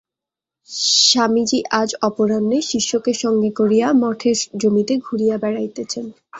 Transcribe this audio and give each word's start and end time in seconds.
স্বামীজী 1.03 1.59
আজ 1.81 1.89
অপরাহ্নে 2.01 2.59
শিষ্যকে 2.71 3.11
সঙ্গে 3.23 3.49
করিয়া 3.59 3.87
মঠের 4.01 4.37
জমিতে 4.61 4.93
ঘুরিয়া 5.05 5.35
বেড়াইতেছেন। 5.37 6.05